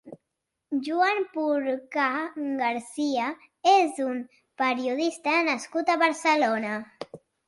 Joan 0.85 1.19
Porcar 1.33 2.31
Garcia 2.61 3.25
és 3.73 3.99
un 4.05 4.15
periodista 4.63 5.35
nascut 5.51 5.93
a 5.93 5.97
Barcelona. 6.05 6.73